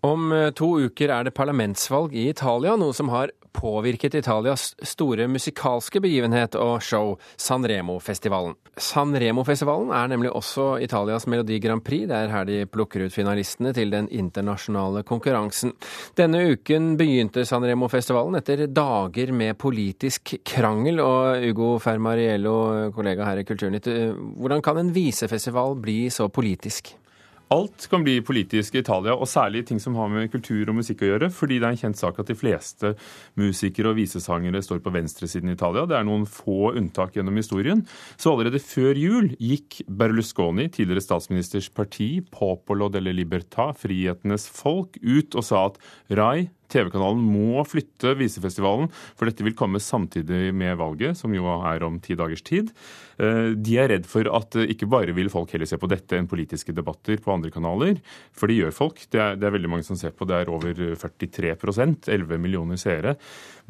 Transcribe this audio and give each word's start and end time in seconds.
Om 0.00 0.32
eh, 0.32 0.50
to 0.56 0.72
uker 0.86 1.12
er 1.12 1.26
det 1.28 1.36
parlamentsvalg 1.36 2.14
i 2.16 2.30
Italia, 2.30 2.76
noe 2.80 2.96
som 2.96 3.12
har 3.12 3.34
påvirket 3.52 4.14
Italias 4.14 4.70
store 4.86 5.26
musikalske 5.28 6.00
begivenhet 6.00 6.54
og 6.56 6.80
show, 6.84 7.16
Sanremo-festivalen. 7.40 8.54
Sanremo-festivalen 8.80 9.90
er 9.92 10.10
nemlig 10.12 10.30
også 10.32 10.78
Italias 10.80 11.26
Melodi 11.28 11.58
Grand 11.60 11.82
Prix. 11.84 12.06
Det 12.08 12.16
er 12.16 12.32
her 12.32 12.46
de 12.48 12.60
plukker 12.70 13.04
ut 13.04 13.14
finalistene 13.14 13.74
til 13.76 13.92
den 13.92 14.08
internasjonale 14.08 15.02
konkurransen. 15.08 15.74
Denne 16.16 16.44
uken 16.54 16.94
begynte 17.00 17.44
Sanremo-festivalen 17.44 18.38
etter 18.40 18.64
dager 18.70 19.34
med 19.36 19.58
politisk 19.60 20.36
krangel. 20.46 21.02
Og 21.04 21.50
Ugo 21.50 21.74
Fermariello, 21.82 22.56
kollega 22.96 23.28
her 23.28 23.42
i 23.42 23.46
Kulturnytt, 23.48 23.90
eh, 23.90 24.14
hvordan 24.14 24.64
kan 24.64 24.80
en 24.80 24.94
visefestival 24.94 25.76
bli 25.82 26.04
så 26.08 26.30
politisk? 26.30 26.94
Alt 27.50 27.88
kan 27.90 28.04
bli 28.06 28.20
politisk 28.22 28.76
i 28.76 28.78
Italia, 28.84 29.16
og 29.18 29.26
særlig 29.26 29.64
ting 29.66 29.80
som 29.82 29.96
har 29.98 30.06
med 30.12 30.28
kultur 30.30 30.68
og 30.70 30.76
musikk 30.78 31.00
å 31.02 31.08
gjøre. 31.08 31.28
Fordi 31.34 31.56
det 31.58 31.66
er 31.66 31.74
en 31.74 31.80
kjent 31.80 31.98
sak 31.98 32.20
at 32.22 32.30
de 32.30 32.36
fleste 32.38 32.92
musikere 33.40 33.90
og 33.90 33.98
visesangere 33.98 34.60
står 34.62 34.78
på 34.84 34.92
venstresiden 34.94 35.50
i 35.50 35.56
Italia. 35.58 35.82
Det 35.90 35.96
er 35.98 36.06
noen 36.06 36.28
få 36.30 36.70
unntak 36.78 37.18
gjennom 37.18 37.40
historien. 37.40 37.82
Så 38.14 38.36
allerede 38.36 38.62
før 38.62 38.94
jul 38.94 39.32
gikk 39.42 39.80
Berlusconi, 39.90 40.68
tidligere 40.70 41.02
statsministers 41.02 41.66
parti, 41.74 42.20
Popolo 42.30 42.86
delle 42.94 43.16
Libertà, 43.18 43.72
Frihetenes 43.74 44.46
folk, 44.46 45.00
ut 45.02 45.34
og 45.34 45.46
sa 45.50 45.66
at 45.72 45.82
Rai 46.14 46.46
TV-kanalen 46.72 47.20
må 47.20 47.64
flytte 47.68 48.14
visefestivalen, 48.18 48.90
for 49.18 49.28
dette 49.28 49.46
vil 49.46 49.56
komme 49.58 49.82
samtidig 49.82 50.50
med 50.56 50.78
valget, 50.80 51.18
som 51.18 51.34
jo 51.34 51.48
er 51.58 51.86
om 51.86 52.00
ti 52.02 52.16
dagers 52.18 52.44
tid. 52.46 52.72
Eh, 53.20 53.52
de 53.58 53.76
er 53.80 53.90
redd 53.92 54.06
for 54.08 54.28
at 54.32 54.56
eh, 54.56 54.70
ikke 54.72 54.88
bare 54.90 55.14
vil 55.16 55.30
folk 55.32 55.52
heller 55.52 55.68
se 55.68 55.78
på 55.80 55.88
dette 55.90 56.16
enn 56.16 56.28
politiske 56.30 56.72
debatter 56.76 57.20
på 57.20 57.34
andre 57.34 57.52
kanaler, 57.52 58.00
for 58.32 58.48
det 58.48 58.60
gjør 58.60 58.76
folk. 58.76 59.02
Det 59.12 59.20
er, 59.20 59.36
det 59.40 59.48
er 59.48 59.56
veldig 59.56 59.72
mange 59.72 59.86
som 59.86 59.98
ser 60.00 60.14
på. 60.16 60.28
Det 60.28 60.38
er 60.38 60.52
over 60.52 60.72
43% 60.96 62.08
11 62.08 62.40
millioner 62.40 62.80
seere. 62.80 63.16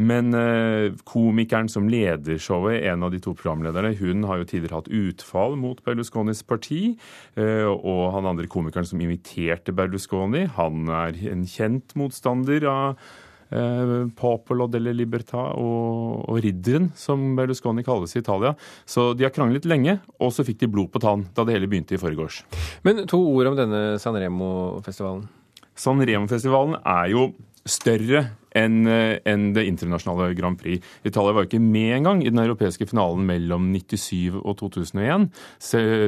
Men 0.00 0.32
eh, 0.36 0.94
komikeren 1.08 1.70
som 1.72 1.88
leder 1.90 2.38
showet, 2.40 2.84
en 2.88 3.06
av 3.06 3.14
de 3.14 3.20
to 3.22 3.34
programlederne, 3.36 3.92
hun 3.98 4.24
har 4.28 4.40
jo 4.40 4.48
tidligere 4.52 4.80
hatt 4.80 4.92
utfall 5.00 5.58
mot 5.60 5.82
Berlusconis 5.84 6.44
parti. 6.46 6.94
Og 7.40 8.02
han 8.14 8.28
andre 8.28 8.48
komikeren 8.50 8.86
som 8.88 9.00
inviterte 9.02 9.74
Berlusconi, 9.76 10.46
han 10.56 10.88
er 10.92 11.18
en 11.30 11.44
kjent 11.48 11.94
motstander 11.98 12.64
av 12.70 12.89
eh, 12.92 13.94
Popolo 14.16 14.68
delle 14.70 14.94
Libertà 14.96 15.42
og, 15.58 16.24
og 16.30 16.40
Ridderen, 16.44 16.90
som 16.98 17.34
Berlusconi 17.38 17.84
kalles 17.86 18.14
i 18.16 18.22
Italia. 18.22 18.54
Så 18.88 19.10
de 19.18 19.26
har 19.26 19.34
kranglet 19.34 19.68
lenge, 19.68 19.98
og 20.20 20.34
så 20.34 20.46
fikk 20.46 20.62
de 20.62 20.70
blod 20.70 20.92
på 20.94 21.02
tann 21.02 21.26
da 21.36 21.46
det 21.46 21.56
hele 21.56 21.70
begynte 21.70 21.96
i 21.96 22.02
forgårs. 22.02 22.42
Men 22.86 23.06
to 23.10 23.20
ord 23.32 23.52
om 23.52 23.58
denne 23.58 23.84
Sanremo-festivalen. 24.02 25.26
Sanremo-festivalen 25.80 26.80
er 26.84 27.10
jo 27.14 27.30
større 27.68 28.28
enn 28.56 28.86
eh, 28.90 29.18
en 29.30 29.50
det 29.54 29.66
internasjonale 29.68 30.34
Grand 30.38 30.58
Prix. 30.58 30.84
Italia 31.06 31.34
var 31.36 31.46
ikke 31.46 31.62
med 31.62 31.96
engang 31.98 32.22
i 32.24 32.30
den 32.30 32.42
europeiske 32.42 32.88
finalen 32.90 33.26
mellom 33.28 33.70
97 33.74 34.40
og 34.40 34.56
2001. 34.60 35.28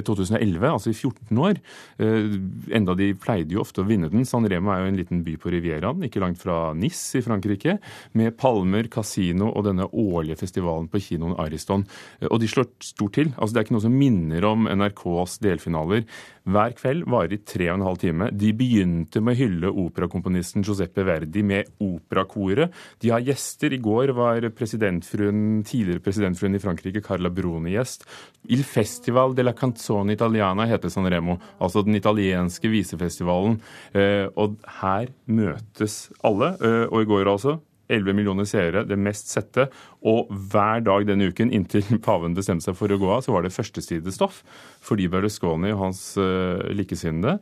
2011, 0.07 0.69
altså 0.69 0.93
i 0.93 0.97
14 0.97 1.43
år. 1.47 1.61
Eh, 2.03 2.37
enda 2.79 2.97
de 2.99 3.13
pleide 3.19 3.55
jo 3.57 3.63
ofte 3.65 3.83
å 3.83 3.89
vinne 3.89 4.11
den. 4.13 4.27
San 4.29 4.47
Remo 4.49 4.73
er 4.73 4.83
jo 4.83 4.93
en 4.93 5.01
liten 5.01 5.23
by 5.27 5.37
på 5.41 5.53
Rivieraen, 5.55 6.03
ikke 6.07 6.23
langt 6.23 6.41
fra 6.43 6.73
Nis 6.79 7.01
i 7.19 7.25
Frankrike, 7.25 7.79
med 8.19 8.37
palmer, 8.41 8.89
kasino 8.93 9.51
og 9.53 9.67
denne 9.69 9.89
årlige 9.89 10.39
festivalen 10.41 10.89
på 10.93 11.03
kinoen 11.03 11.39
Ariston. 11.43 11.87
Eh, 12.21 12.29
og 12.31 12.41
de 12.43 12.51
slår 12.51 12.71
stort 12.83 13.17
til. 13.19 13.33
Altså, 13.37 13.55
det 13.55 13.63
er 13.63 13.69
ikke 13.69 13.79
noe 13.79 13.87
som 13.87 13.99
minner 13.99 14.49
om 14.49 14.69
NRKs 14.71 15.39
delfinaler. 15.45 16.07
Hver 16.43 16.75
kveld 16.75 17.07
varer 17.07 17.37
i 17.37 17.43
tre 17.47 17.69
og 17.71 17.77
en 17.79 17.87
halv 17.87 18.01
time. 18.03 18.31
De 18.35 18.51
begynte 18.57 19.21
med 19.23 19.37
å 19.37 19.41
hylle 19.45 19.75
operakomponisten 19.85 20.65
Giuseppe 20.67 21.05
Verdi 21.07 21.45
med 21.47 21.71
opera 21.83 22.25
koret. 22.33 22.73
De 23.03 23.13
har 23.13 23.23
gjester. 23.25 23.73
I 23.73 23.81
går 23.83 24.15
var 24.17 24.49
presidentfruen, 24.57 25.63
tidligere 25.69 26.03
presidentfruen 26.05 26.57
i 26.57 26.63
Frankrike, 26.63 27.05
Carla 27.05 27.31
Bruni, 27.33 27.75
gjest. 27.77 28.07
Il 28.51 28.65
Festival 28.67 29.37
de 29.37 29.47
la 29.47 29.55
Canzone 29.57 30.17
Italiana 30.17 30.67
heter 30.71 30.93
San 30.93 31.09
Remo, 31.11 31.39
altså 31.63 31.85
den 31.87 31.99
italienske 31.99 32.71
visefestivalen. 32.73 33.61
Eh, 33.95 34.27
og 34.37 34.57
her 34.81 35.13
møtes 35.27 36.09
alle. 36.25 36.57
Eh, 36.63 36.87
og 36.89 37.03
i 37.03 37.11
går 37.13 37.31
altså 37.31 37.59
11 37.93 38.17
millioner 38.17 38.47
seere, 38.49 38.85
det 38.89 38.99
mest 38.99 39.31
sette. 39.31 39.69
Og 40.09 40.31
hver 40.31 40.83
dag 40.87 41.07
denne 41.09 41.29
uken, 41.31 41.53
inntil 41.53 41.85
paven 42.07 42.37
bestemte 42.39 42.71
seg 42.71 42.79
for 42.79 42.93
å 42.93 43.01
gå 43.01 43.11
av, 43.13 43.25
så 43.27 43.37
var 43.37 43.45
det 43.45 43.55
førstesidestoff. 43.55 44.43
Fordi 44.83 45.11
Berlusconi 45.13 45.75
og 45.75 45.87
hans 45.87 46.05
uh, 46.21 46.63
likesinnede 46.73 47.39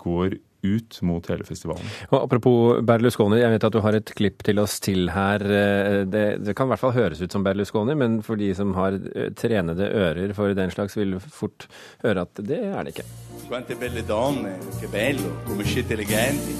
går 0.00 0.36
ut 0.62 0.98
mot 1.02 1.26
hele 1.30 1.44
festivalen. 1.46 1.86
Og 2.10 2.18
apropos 2.22 2.80
Berlusconi, 2.86 3.40
jeg 3.40 3.50
vet 3.54 3.66
at 3.66 3.74
du 3.74 3.80
har 3.82 3.98
et 3.98 4.12
klipp 4.18 4.44
til 4.46 4.62
oss 4.62 4.78
til 4.82 5.10
her. 5.12 5.42
Eh, 5.42 6.02
det, 6.06 6.24
det, 6.44 6.54
kan 6.56 6.68
i 6.68 6.72
hvert 6.72 6.82
fall 6.82 6.94
høres 6.96 7.22
ut 7.22 7.34
som 7.34 7.44
Berlusconi, 7.46 7.96
men 7.98 8.20
for 8.26 8.38
de 8.40 8.52
som 8.56 8.74
har 8.78 8.98
eh, 9.14 9.32
trenede 9.38 9.90
ører 9.90 10.34
for 10.38 10.54
den 10.56 10.70
slags, 10.74 10.96
vil 10.98 11.18
fort 11.22 11.66
høre 12.04 12.26
at 12.26 12.42
det 12.46 12.60
er 12.70 12.82
det 12.82 12.94
ikke. 12.94 13.08
Quante 13.48 13.76
belle 13.76 14.04
donne, 14.06 14.54
che 14.80 14.86
bello, 14.90 15.42
come 15.46 15.64
siete 15.64 15.94
eleganti. 15.94 16.54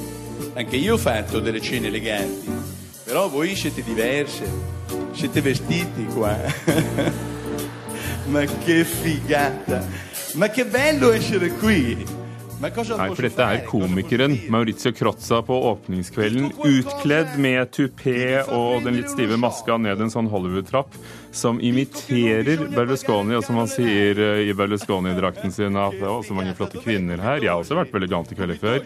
Anche 0.54 0.76
io 0.76 0.94
ho 0.94 0.98
fatto 0.98 1.40
delle 1.40 1.60
cene 1.60 1.86
eleganti, 1.86 2.50
però 3.04 3.28
voi 3.28 3.54
siete 3.54 3.82
diverse, 3.82 4.44
siete 5.12 5.40
vestiti 5.40 6.04
qua. 6.12 6.36
Ma 8.26 8.44
che 8.44 8.84
figata! 8.84 9.84
Ma 10.34 10.48
che 10.48 10.64
bello 10.64 11.12
essere 11.12 11.50
qui! 11.50 12.21
Nei, 12.62 13.08
for 13.10 13.24
dette 13.26 13.42
er 13.42 13.64
komikeren 13.66 14.36
Maurizio 14.52 14.92
Crozza 14.94 15.40
på 15.42 15.56
åpningskvelden, 15.72 16.52
utkledd 16.62 17.34
med 17.42 17.72
tupé 17.74 18.38
og 18.44 18.84
den 18.86 19.00
litt 19.00 19.10
stive 19.10 19.34
maska 19.40 19.80
ned 19.82 20.04
en 20.04 20.12
sånn 20.12 20.30
Hollywood-trapp 20.30 20.94
som 21.34 21.58
imiterer 21.64 22.60
Berlusconi, 22.70 23.34
og 23.34 23.42
som 23.46 23.56
han 23.58 23.70
sier 23.70 24.18
eh, 24.20 24.44
i 24.46 24.54
Berlusconi-drakten 24.54 25.50
sin 25.50 25.78
at 25.80 25.96
det 25.96 26.04
er 26.04 26.12
også 26.12 26.36
mange 26.36 26.52
flotte 26.54 26.78
kvinner 26.84 27.18
her. 27.24 27.40
Jeg 27.40 27.50
har 27.50 27.62
også 27.62 27.78
vært 27.78 27.90
veldig 27.94 28.10
elegant 28.10 28.30
i 28.30 28.38
kvelder 28.38 28.60
før. 28.60 28.80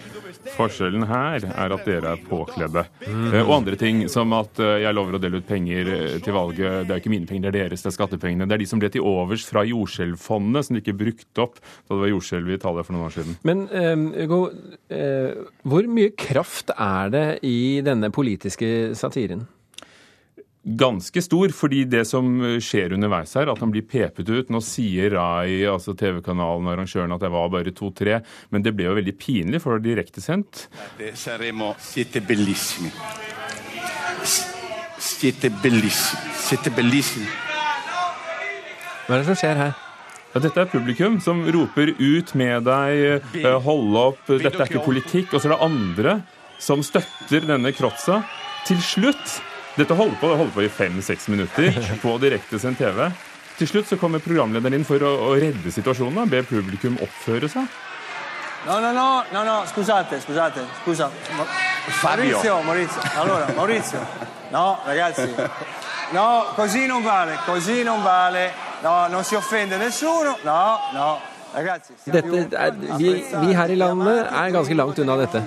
Forskjellen 0.54 1.04
her 1.10 1.47
er 1.50 1.75
at 1.75 1.88
dere 1.88 2.12
er 2.15 2.22
påkledde. 2.31 2.86
Mm. 3.03 3.34
Og 3.42 3.53
andre 3.59 3.78
ting, 3.81 4.04
som 4.12 4.32
at 4.38 4.62
eh, 4.62 4.78
jeg 4.86 4.97
lover 4.97 5.19
å 5.19 5.22
dele 5.22 5.42
ut 5.42 5.48
penger 5.48 5.91
til 6.22 6.36
valget. 6.38 6.86
Det 6.86 6.94
er 6.94 7.03
ikke 7.03 7.12
mine 7.12 7.28
penger, 7.28 7.50
det 7.50 7.65
er 7.65 7.66
deres, 7.66 7.82
det 7.82 7.91
er 7.91 7.97
skattepengene. 7.98 8.47
Det 8.47 8.56
er 8.56 8.62
de 8.62 8.70
som 8.70 8.82
ble 8.82 8.92
til 8.94 9.04
overs 9.04 9.47
fra 9.50 9.66
jordskjelvfondet, 9.66 10.69
som 10.69 10.78
de 10.78 10.84
ikke 10.84 10.97
brukte 11.03 11.44
opp 11.44 11.59
da 11.59 11.97
det 11.97 12.03
var 12.04 12.15
jordskjelv 12.15 12.53
i 12.53 12.59
Italia 12.60 12.86
for 12.86 12.97
noen 12.97 13.09
år 13.10 13.16
siden. 13.19 13.38
Men 13.47 13.66
Hugo, 13.71 14.41
uh, 14.93 15.44
hvor 15.66 15.91
mye 15.91 16.15
kraft 16.19 16.72
er 16.77 17.12
det 17.15 17.27
i 17.47 17.82
denne 17.87 18.12
politiske 18.15 18.94
satiren? 18.99 19.47
ganske 20.66 21.22
stor, 21.22 21.53
fordi 21.54 21.84
det 21.87 22.03
som 22.09 22.27
skjer 22.62 22.97
underveis 22.97 23.34
her, 23.38 23.50
at 23.53 23.62
han 23.62 23.71
blir 23.71 23.87
pepet 23.87 24.27
ut 24.27 24.50
Nå 24.50 24.60
sier 24.65 25.15
Rai, 25.15 25.62
altså 25.71 25.94
TV-kanalen 25.94 26.66
og 26.66 26.72
arrangøren, 26.75 27.15
at 27.15 27.22
det 27.22 27.31
var 27.31 27.53
bare 27.53 27.75
to-tre, 27.77 28.19
men 28.50 28.66
det 28.66 28.75
ble 28.75 28.88
jo 28.88 28.97
veldig 28.99 29.16
pinlig, 29.21 29.62
for 29.62 29.77
det 29.77 29.78
var 29.78 29.87
direktesendt. 29.87 30.66
Saremo 31.15 31.72
siete 31.78 32.22
bellissimi. 32.27 32.91
Siete 34.98 35.53
bellissimi. 35.62 36.37
Siete 36.47 36.75
bellissimi. 36.75 37.31
Hva 39.06 39.15
er 39.15 39.22
det 39.22 39.27
som 39.31 39.38
skjer 39.38 39.60
her? 39.69 39.85
Ja, 40.36 40.41
dette 40.44 40.60
er 40.60 40.69
publikum 40.69 41.14
som 41.24 41.38
roper 41.48 41.94
ut 41.97 42.32
med 42.36 42.66
deg, 42.66 43.22
hold 43.41 43.62
holde 43.64 44.00
opp, 44.10 44.19
dette 44.28 44.50
er 44.52 44.69
ikke 44.69 44.82
politikk. 44.84 45.30
Og 45.32 45.41
så 45.41 45.48
er 45.48 45.54
det 45.54 45.64
andre 45.64 46.12
som 46.60 46.82
støtter 46.84 47.47
denne 47.48 47.72
krotsa. 47.72 48.19
Til 48.69 48.82
slutt 48.84 49.38
dette 49.78 49.97
holder 49.97 50.19
på, 50.20 50.28
det 50.28 50.36
holder 50.42 50.52
på 50.58 50.66
i 50.66 50.69
fem-seks 50.69 51.30
minutter 51.32 51.80
på 52.04 52.12
direktesendt 52.20 52.82
TV. 52.84 53.00
Til 53.56 53.70
slutt 53.70 53.88
så 53.88 53.97
kommer 53.97 54.20
programlederen 54.20 54.76
inn 54.76 54.84
for 54.84 55.00
å, 55.00 55.14
å 55.30 55.32
redde 55.41 55.72
situasjonen 55.72 56.26
og 56.26 56.36
be 56.36 56.44
publikum 56.44 57.00
oppføre 57.00 57.48
seg. 57.56 57.72
No, 58.66 58.76
no, 58.84 58.92
no, 58.92 59.08
no, 59.32 59.48
no, 59.48 59.56
scusate, 59.72 60.20
scusate, 60.20 60.68
scusa. 60.82 61.08
Maurizio, 62.03 62.60
Maurizio. 62.68 63.09
Allora, 63.24 63.48
Maurizio. 63.56 64.04
No, 64.53 64.68
ragazzi. 64.84 65.32
No, 66.12 66.53
così 66.53 66.84
non 66.84 67.03
vale, 67.03 67.41
così 67.47 67.82
non 67.82 68.03
vale. 68.04 68.66
No, 68.86 69.09
non 69.09 69.24
si 69.24 69.34
offende 69.34 69.77
nessuno. 69.77 70.36
No, 70.44 70.78
no. 70.92 71.18
Ragazzi. 71.53 71.92
Dette 72.04 72.48
er, 72.53 72.71
vi, 72.98 73.24
vi 73.41 73.54
her 73.54 73.72
i 73.74 73.74
landet 73.74 74.18
er 74.30 74.50
ganske 74.54 74.74
langt 74.74 74.98
unna 75.03 75.16
dette. 75.18 75.42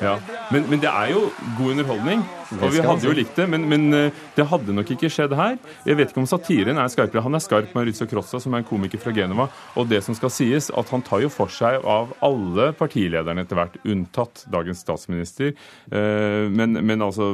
Ja, 0.00 0.14
men, 0.50 0.66
men 0.70 0.80
det 0.82 0.88
er 0.90 1.12
jo 1.12 1.20
god 1.58 1.70
underholdning. 1.70 2.24
Og 2.60 2.72
vi 2.74 2.82
hadde 2.84 3.06
jo 3.06 3.14
likt 3.16 3.36
det, 3.38 3.46
men, 3.50 3.66
men, 3.70 3.86
det 4.34 4.46
hadde 4.50 4.74
nok 4.76 4.90
ikke 4.94 5.10
skjedd 5.12 5.34
her. 5.36 5.56
Jeg 5.86 5.98
vet 5.98 6.12
ikke 6.12 6.22
om 6.22 6.28
satiren 6.28 6.80
er 6.80 6.90
skarpere. 6.92 7.22
Han 7.24 7.36
er 7.36 7.42
skarp, 7.44 7.72
med 7.74 7.88
Rizzo 7.88 8.06
Crossa, 8.10 8.40
som 8.42 8.54
er 8.54 8.62
en 8.62 8.68
komiker 8.68 9.00
fra 9.00 9.14
Genova. 9.14 9.48
Og 9.80 9.88
det 9.90 10.02
som 10.06 10.16
skal 10.16 10.32
sies, 10.32 10.70
at 10.74 10.92
han 10.92 11.04
tar 11.06 11.24
jo 11.24 11.30
for 11.32 11.52
seg 11.52 11.80
av 11.80 12.12
alle 12.24 12.70
partilederne 12.76 13.44
etter 13.44 13.58
hvert, 13.58 13.78
unntatt 13.88 14.44
dagens 14.52 14.82
statsminister. 14.84 15.54
Men, 15.90 16.78
men 16.84 17.04
altså 17.04 17.32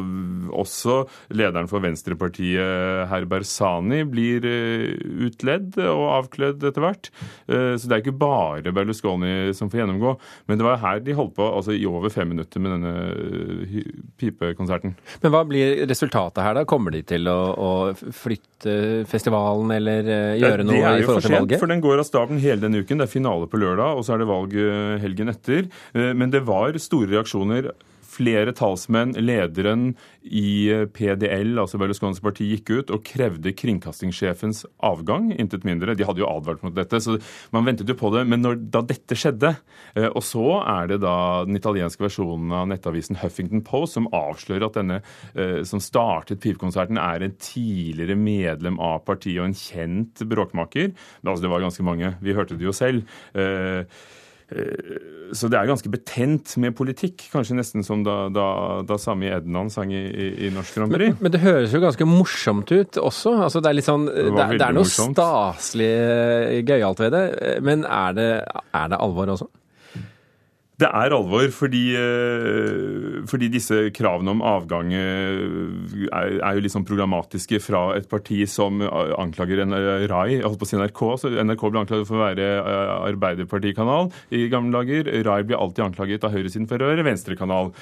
også 0.54 1.02
lederen 1.34 1.68
for 1.70 1.82
Venstrepartiet, 1.84 3.06
herr 3.10 3.26
Bersani, 3.30 4.02
blir 4.08 4.46
utledd 5.26 5.78
og 5.84 6.06
avkledd 6.20 6.64
etter 6.70 6.84
hvert. 6.84 7.10
Så 7.46 7.86
det 7.86 7.96
er 7.96 8.02
ikke 8.04 8.16
bare 8.20 8.74
Berlusconi 8.74 9.52
som 9.56 9.70
får 9.72 9.82
gjennomgå. 9.82 10.14
Men 10.48 10.60
det 10.60 10.66
var 10.66 10.80
her 10.82 11.02
de 11.04 11.16
holdt 11.16 11.36
på 11.38 11.46
altså 11.46 11.74
i 11.76 11.86
over 11.88 12.12
fem 12.12 12.30
minutter 12.32 12.62
med 12.62 12.76
denne 12.76 13.84
pipekonserten. 14.20 14.96
Men 15.22 15.34
hva 15.34 15.42
blir 15.48 15.84
resultatet 15.90 16.42
her, 16.44 16.56
da? 16.60 16.64
Kommer 16.68 16.94
de 16.94 17.02
til 17.06 17.28
å, 17.30 17.38
å 17.54 17.70
flytte 18.14 18.76
festivalen 19.10 19.74
eller 19.76 20.08
uh, 20.08 20.38
gjøre 20.40 20.66
noe 20.66 20.78
i 20.78 21.04
forhold 21.04 21.26
til 21.26 21.36
valget? 21.36 21.56
For 21.56 21.56
sent, 21.56 21.60
for 21.64 21.74
den 21.74 21.84
går 21.84 22.02
av 22.02 22.08
staben 22.08 22.42
hele 22.42 22.64
denne 22.64 22.82
uken. 22.82 23.00
Det 23.00 23.08
er 23.08 23.12
finale 23.12 23.50
på 23.50 23.60
lørdag, 23.60 23.98
og 23.98 24.06
så 24.06 24.16
er 24.16 24.22
det 24.22 24.30
valg 24.30 24.56
uh, 24.56 24.96
helgen 25.02 25.32
etter. 25.32 25.70
Uh, 25.96 26.10
men 26.16 26.32
det 26.34 26.44
var 26.48 26.78
store 26.80 27.10
reaksjoner 27.14 27.72
flere 28.10 28.54
talsmenn, 28.56 29.14
lederen 29.20 29.92
i 30.22 30.68
eh, 30.72 30.84
PDL, 30.90 31.54
altså 31.60 31.78
Berlusconis 31.80 32.20
parti, 32.22 32.48
gikk 32.50 32.72
ut 32.72 32.92
og 32.94 33.04
krevde 33.06 33.52
kringkastingssjefens 33.56 34.64
avgang, 34.86 35.30
intet 35.36 35.66
mindre. 35.68 35.96
De 35.98 36.06
hadde 36.06 36.22
jo 36.22 36.28
advart 36.30 36.64
mot 36.66 36.74
dette, 36.76 37.00
så 37.02 37.16
man 37.54 37.66
ventet 37.68 37.90
jo 37.90 37.96
på 37.98 38.12
det. 38.14 38.24
Men 38.30 38.44
når, 38.44 38.60
da 38.74 38.82
dette 38.86 39.18
skjedde, 39.18 39.54
eh, 39.94 40.08
og 40.10 40.22
så 40.26 40.60
er 40.60 40.92
det 40.92 41.00
da 41.04 41.16
den 41.48 41.58
italienske 41.60 42.04
versjonen 42.04 42.54
av 42.56 42.68
nettavisen 42.72 43.20
Huffington 43.22 43.64
Post 43.66 43.98
som 43.98 44.10
avslører 44.16 44.68
at 44.68 44.78
denne 44.80 45.00
eh, 45.34 45.60
som 45.68 45.82
startet 45.82 46.42
pipekonserten, 46.42 47.00
er 47.00 47.24
en 47.24 47.36
tidligere 47.40 48.18
medlem 48.18 48.80
av 48.82 49.04
partiet 49.06 49.40
og 49.40 49.50
en 49.50 49.58
kjent 49.58 50.24
bråkmaker. 50.30 50.90
Altså, 51.24 51.44
det 51.44 51.52
var 51.52 51.62
ganske 51.64 51.86
mange. 51.86 52.14
Vi 52.24 52.34
hørte 52.36 52.58
det 52.58 52.66
jo 52.66 52.74
selv. 52.76 53.04
Eh, 54.50 54.98
så 55.32 55.46
det 55.46 55.60
er 55.60 55.68
ganske 55.68 55.90
betent 55.92 56.56
med 56.58 56.74
politikk, 56.74 57.22
kanskje 57.30 57.54
nesten 57.54 57.84
som 57.86 58.02
da, 58.06 58.24
da, 58.34 58.46
da 58.86 58.96
Sami 58.98 59.30
Ednan 59.30 59.70
sang 59.70 59.92
i, 59.94 60.02
i, 60.10 60.26
i 60.46 60.50
Norsk 60.54 60.80
Grand 60.80 60.94
Prix. 60.94 61.14
Men, 61.14 61.22
men, 61.22 61.34
det 61.36 61.42
høres 61.44 61.76
jo 61.76 61.82
ganske 61.84 62.08
morsomt 62.08 62.72
ut 62.74 62.98
også. 62.98 63.36
Altså, 63.46 63.62
det 63.62 63.70
er 63.70 63.78
litt 63.78 63.86
sånn, 63.86 64.08
det, 64.10 64.26
det, 64.26 64.48
det 64.56 64.66
er 64.66 64.74
noe 64.74 64.82
morsomt. 64.82 65.14
staselig 65.14 65.92
eh, 65.94 66.58
gøyalt 66.66 67.04
ved 67.04 67.14
det. 67.14 67.24
Men 67.66 67.86
er 67.86 68.18
det, 68.18 68.28
er 68.74 68.92
det 68.92 69.00
alvor 69.06 69.36
også? 69.36 69.50
Det 70.80 70.88
er 70.88 71.12
alvor, 71.12 71.44
fordi, 71.52 71.82
eh, 71.98 73.20
fordi, 73.28 73.50
disse 73.52 73.90
kravene 73.92 74.32
om 74.32 74.40
avgang 74.40 74.94
eh, 74.96 75.42
er, 76.08 76.38
er 76.40 76.56
jo 76.56 76.64
liksom 76.64 76.86
programmatiske 76.88 77.60
fra 77.60 77.82
et 77.98 78.08
parti 78.08 78.40
som 78.48 78.80
anklager 78.80 79.60
en 79.60 79.76
RAI, 79.76 80.38
jeg 80.38 80.44
altså 80.46 80.60
på 80.62 80.80
NRK. 80.80 81.02
så 81.20 81.32
NRK 81.44 81.64
ble 81.68 81.82
anklaget 81.82 82.08
for 82.08 82.16
å 82.16 82.24
være 82.24 82.50
arbeiderpartikanal 83.10 84.08
i 84.32 84.46
gamle 84.52 84.80
dager. 84.80 85.10
RAI 85.26 85.42
blir 85.44 85.60
alltid 85.60 85.90
anklaget 85.90 86.24
av 86.24 86.32
høyresiden 86.32 86.70
for 86.70 86.80
å 86.80 86.94
være 86.94 87.04
venstrekanal. 87.04 87.74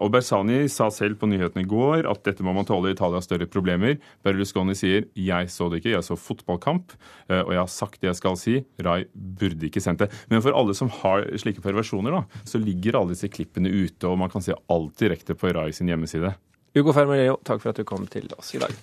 Og 0.00 0.08
Bersani 0.14 0.64
sa 0.72 0.88
selv 0.92 1.18
på 1.20 1.28
nyhetene 1.28 1.66
i 1.66 1.68
går 1.68 2.08
at 2.08 2.22
dette 2.24 2.44
må 2.44 2.54
man 2.56 2.66
tåle, 2.68 2.94
Italia 2.94 3.20
større 3.24 3.48
problemer. 3.50 3.98
Berlusconi 4.24 4.74
sier 4.74 5.04
'jeg 5.14 5.50
så 5.52 5.68
det 5.68 5.80
ikke, 5.80 5.92
jeg 5.92 6.04
så 6.04 6.16
fotballkamp', 6.16 6.96
eh, 7.28 7.42
og 7.44 7.52
jeg 7.52 7.60
har 7.60 7.68
sagt 7.68 8.00
det 8.00 8.08
jeg 8.08 8.16
skal 8.16 8.36
si. 8.36 8.64
Rai 8.80 9.04
burde 9.14 9.68
ikke 9.68 9.80
sendt 9.80 9.98
det. 9.98 10.10
Men 10.30 10.40
for 10.40 10.52
alle 10.52 10.74
som 10.74 10.88
har 10.88 11.24
slike 11.36 11.60
perversjoner, 11.70 12.18
da, 12.20 12.44
så 12.44 12.60
ligger 12.60 13.00
alle 13.00 13.16
disse 13.16 13.32
klippene 13.32 13.72
ute, 13.72 14.10
og 14.10 14.20
man 14.20 14.30
kan 14.32 14.44
se 14.44 14.58
alt 14.70 14.94
direkte 15.00 15.38
på 15.38 15.54
Rai 15.56 15.70
sin 15.76 15.90
hjemmeside. 15.90 16.34
Ugo 16.76 16.94
Fermarello, 16.94 17.40
takk 17.46 17.62
for 17.62 17.72
at 17.72 17.80
du 17.80 17.86
kom 17.88 18.04
til 18.10 18.28
oss 18.38 18.52
i 18.54 18.62
dag. 18.62 18.74